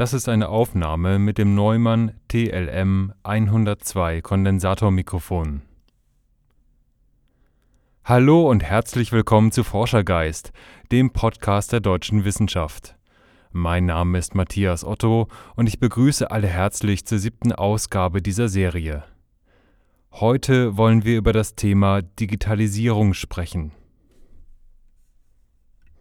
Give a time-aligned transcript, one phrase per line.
[0.00, 5.60] Das ist eine Aufnahme mit dem Neumann TLM 102 Kondensatormikrofon.
[8.02, 10.52] Hallo und herzlich willkommen zu Forschergeist,
[10.90, 12.96] dem Podcast der deutschen Wissenschaft.
[13.52, 19.04] Mein Name ist Matthias Otto und ich begrüße alle herzlich zur siebten Ausgabe dieser Serie.
[20.12, 23.72] Heute wollen wir über das Thema Digitalisierung sprechen.